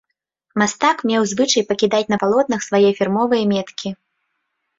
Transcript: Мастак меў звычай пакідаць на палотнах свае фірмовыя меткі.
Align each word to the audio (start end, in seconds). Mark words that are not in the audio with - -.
Мастак 0.61 1.03
меў 1.09 1.21
звычай 1.31 1.63
пакідаць 1.73 2.07
на 2.15 2.19
палотнах 2.25 2.65
свае 2.69 2.89
фірмовыя 3.01 3.43
меткі. 3.53 3.89